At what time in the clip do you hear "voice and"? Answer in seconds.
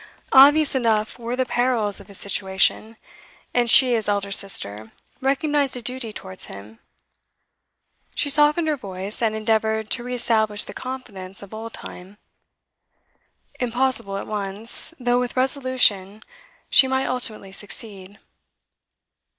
8.75-9.35